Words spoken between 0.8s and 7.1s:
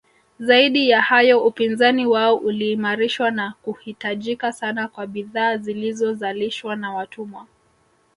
ya hayo upinzani wao uliimarishwa na kuhitajika sana kwa bidhaa zilizozalishwa na